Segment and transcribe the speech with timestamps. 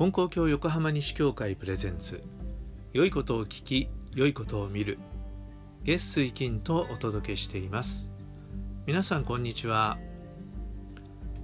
[0.00, 2.22] 金光教横浜西教会プレゼンツ。
[2.94, 4.98] 良いことを聞き良いことを見る。
[5.84, 8.08] 月水金とお届けしています。
[8.86, 9.98] 皆さんこんにちは、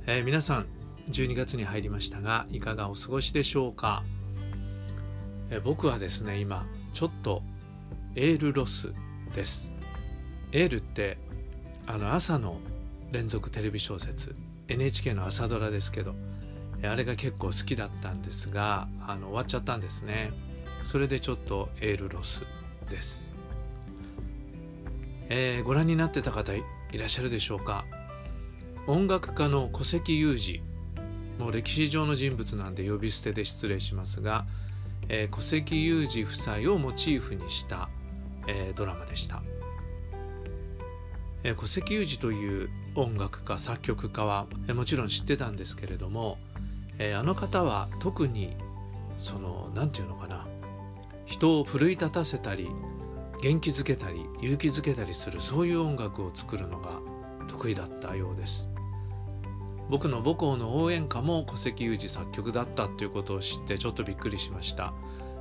[0.07, 0.67] えー、皆さん
[1.11, 4.03] 12月に入りましたがいかがお過ごしでしょうか、
[5.51, 7.43] えー、僕はですね今ちょっと
[8.15, 8.95] エールロス
[9.35, 9.71] です。
[10.53, 11.19] エールって
[11.87, 12.57] あの朝の
[13.13, 14.35] 連続テレビ小説。
[14.69, 16.15] NHK の朝ドラですけど
[16.83, 20.33] あれが結構好きだったんですがあの終わっちゃったんですね。
[20.85, 22.45] それでちょっとエールロス
[22.89, 23.29] です、
[25.29, 26.63] えー、ご覧になってた方い
[26.95, 27.85] らっしゃるでしょうか？
[28.87, 30.63] 音楽家の古関裕二
[31.43, 34.47] もう歴史上の人物なんで呼び捨てで失礼しますが、
[35.09, 37.89] えー、古関裕二夫妻をモチーフにした、
[38.47, 39.43] えー、ドラマでした、
[41.43, 46.39] えー、古関裕二という音楽家作曲家は、えー、もちろん知ってたんですけれども
[46.99, 48.57] えー、あの方は特に
[49.19, 50.47] その何て言うのかな。
[51.25, 52.71] 人を奮い立たせたり
[53.43, 57.01] 元気づけたり勇気づけたりするそういう音楽を作るのが
[57.49, 58.69] 得意だったようです。
[59.89, 64.93] 僕の母校の応援歌も古関裕二作曲だったということを知ってちょっとびっくりしました、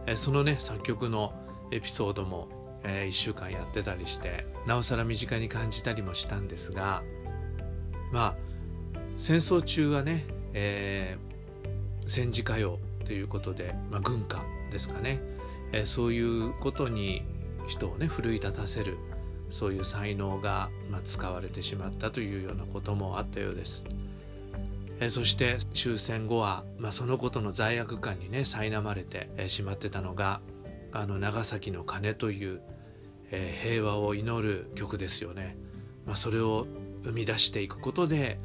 [0.06, 1.34] えー、そのね作曲の
[1.72, 2.48] エピソードも、
[2.84, 7.02] えー、1週間やってたりしてなおさら身近に感じたりもしたんですが
[8.12, 8.36] まあ
[9.18, 11.35] 戦争中はね、えー、
[12.06, 15.20] 戦時歌謡ということで、まあ、軍歌ですかね、
[15.72, 17.24] えー、そういうことに
[17.68, 18.98] 人をね奮い立たせる
[19.50, 23.86] そういう才能が、まあ、使われてしまったというようなこともあったようです。
[25.00, 30.42] え、そして終戦後は、まあ、そのことの罪悪感にね苛まれて、しまってたのが
[30.92, 32.62] あの長崎の鐘という、
[33.32, 35.58] えー、平和を祈る曲ですよね。
[36.06, 36.66] まあ、それを
[37.04, 38.40] 生み出していくことで、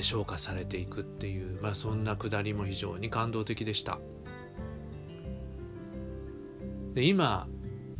[0.00, 3.98] 昇華されていくっていう、まあ、そんなくだりも非常に感動的でした。
[6.94, 7.48] で今、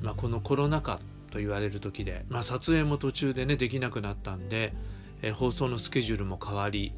[0.00, 1.00] まあ、このコロナ禍
[1.30, 4.74] と言われる時で、まあ、撮影も途中でねできなくなったんで、
[5.22, 6.92] え放送のスケジュールも変わり、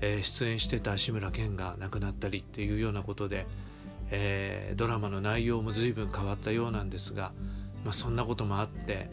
[0.00, 3.46] え出演してた志村けんが亡くなったりっていうようなことで、
[4.10, 7.32] えー、ドラマの内容も随分変わったようなんですが、
[7.84, 9.08] まあ、そんなこともあって、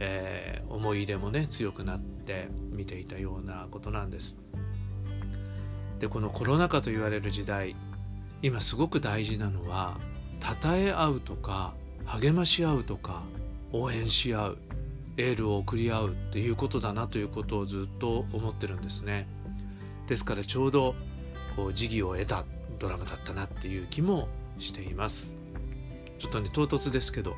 [0.00, 4.38] え、思い入れもね強くなって見ていたようなことなんです。
[5.98, 7.74] でこのコロナ禍と言われる時代
[8.42, 9.98] 今すごく大事なのは
[10.40, 11.74] 称え合うとか
[12.06, 13.22] 励まし合うとか
[13.72, 14.58] 応援し合う
[15.16, 19.26] エールを送り合うっていうことだなということをずっと思ってるんですね。
[20.06, 20.94] ですからちょうど
[21.56, 22.44] こう時宜を得た
[22.78, 24.28] ドラマだったなっていう気も
[24.60, 25.36] しています。
[26.20, 27.34] ちょっとね唐突ですけど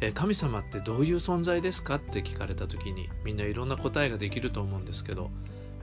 [0.00, 1.94] え神様ってどういう存在ですか？
[1.94, 5.30] って聞かれた時にみんないろんな答えができると思うんですけど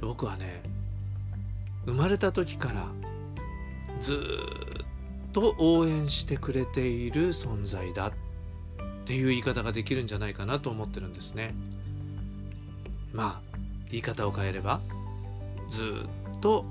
[0.01, 0.61] 僕はね
[1.87, 2.87] 生まれた時から
[3.99, 8.11] ずっと応援してくれている存在だっ
[9.05, 11.55] ていう言い方ができるんじゃないかなと思ってるんですね。
[13.13, 13.57] まあ
[13.89, 14.81] 言い方を変えれば
[15.69, 16.05] ず
[16.35, 16.65] っと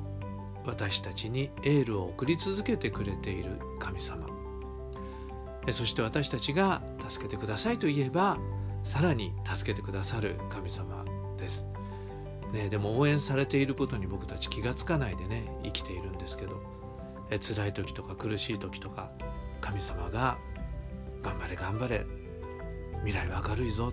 [0.67, 4.27] 私たちにエールを送り続けてくれている神様
[5.73, 8.37] そして私たちが助けてくださいと言えば
[8.85, 11.05] さらに助けてくださる神様
[11.39, 11.67] です。
[12.53, 16.63] ね、でも応援されていることに僕たち気が付かないでね生きているんですけど
[17.31, 19.11] え辛い時とか苦しい時とか
[19.61, 20.39] 神様が
[21.23, 22.07] 「頑張れ頑張れ
[23.05, 23.93] 未来は明るいぞ、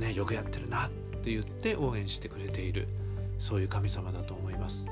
[0.00, 0.90] ね、よくやってるな」っ
[1.22, 2.88] て言って応援してくれている
[3.38, 4.86] そういう神様だと思います。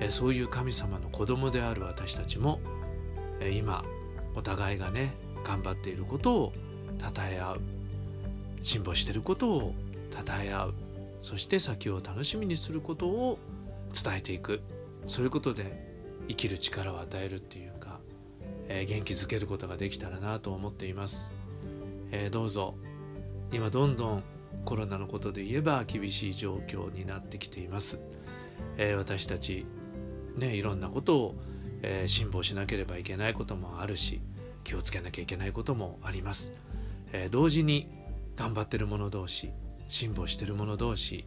[0.00, 2.60] えそういう神様の子供である私たちも
[3.40, 3.84] え今
[4.34, 5.14] お互いがね
[5.44, 6.52] 頑張っていることを
[6.98, 7.60] 称え合う
[8.62, 9.74] 辛抱してることを
[10.10, 10.74] 称え合う
[11.24, 13.38] そして先を楽しみにすることを
[13.94, 14.60] 伝えていく。
[15.06, 15.82] そういうことで
[16.28, 17.98] 生きる力を与えるっていうか、
[18.68, 21.30] えー、元気づけることができたらなと思っています、
[22.10, 22.74] えー、どうぞ。
[23.52, 24.22] 今どんどん
[24.66, 27.98] コロナのことで言えば厳しい状況になってきています、
[28.76, 29.66] えー、私たち
[30.36, 31.34] ねいろんなことを、
[31.82, 34.20] え辛抱しなければいけないこともあるし
[34.64, 36.52] 気をつけなきゃいけないこともあります、
[37.12, 37.88] え同時に
[38.36, 39.52] 頑張ってる者同士
[39.88, 41.26] 辛抱してる者同士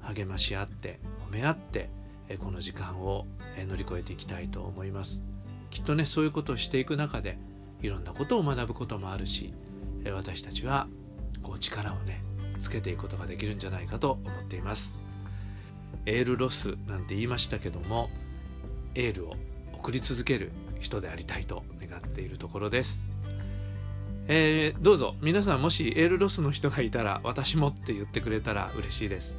[0.00, 1.90] 励まし合って褒め合って
[2.38, 3.26] この時間を
[3.66, 5.22] 乗り越えていきたいと思います。
[5.70, 7.38] きっとねそういうことをしていく中で
[7.82, 9.52] いろんなことを学ぶこともあるし
[10.14, 10.86] 私たちは
[11.42, 12.22] こう力をね
[12.60, 15.00] つけていくことができるんじゃないかと思っています。
[16.06, 18.10] エールロスなんて言いましたけども
[18.94, 19.36] エールを
[19.72, 23.08] 送り続ける人でありたいと願っているところです。
[24.26, 29.36] えー、どうぞ皆さんもしエールロスの人がいたら私もって言ってくれたら嬉しいです、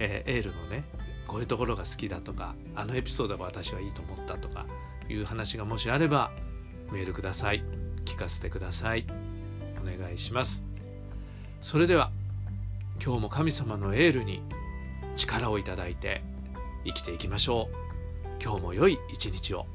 [0.00, 0.84] えー、エールのね
[1.28, 4.66] こういうところが好きだとかあのエピソードが私はいいと思ったとか
[5.08, 6.32] いう話がもしあれば
[6.92, 7.64] メールください。
[8.04, 9.06] 聞かせてください。
[9.82, 10.64] お願いします。
[11.60, 12.10] それでは
[13.02, 14.42] 今日も神様のエールに
[15.16, 16.22] 力をいただいて
[16.84, 18.42] 生きていきましょう。
[18.42, 19.66] 今日も良い一日を。